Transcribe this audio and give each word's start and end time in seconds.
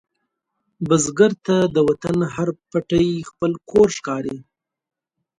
بزګر 0.87 1.31
ته 1.45 1.55
د 1.75 1.77
وطن 1.89 2.17
هر 2.33 2.49
پټی 2.69 3.07
خپل 3.29 3.51
کور 3.69 3.87
ښکاري 3.97 4.37